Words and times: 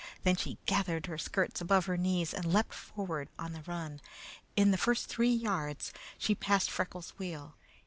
Then 0.23 0.35
she 0.35 0.57
gathered 0.65 1.05
her 1.05 1.19
skirts 1.19 1.61
above 1.61 1.85
her 1.85 1.95
knees 1.95 2.33
and 2.33 2.51
leaped 2.51 2.73
forward 2.73 3.29
on 3.37 3.53
the 3.53 3.61
run. 3.67 4.01
In 4.55 4.71
the 4.71 4.77
first 4.79 5.05
three 5.09 5.29
yards 5.31 5.93
she 6.17 6.33
passed 6.33 6.71
Freckles' 6.71 7.13
wheel. 7.19 7.53